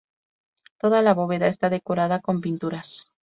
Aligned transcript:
Toda 0.79 1.03
la 1.03 1.13
bóveda 1.13 1.45
está 1.47 1.69
decorada 1.69 2.21
con 2.21 2.41
pinturas. 2.41 3.11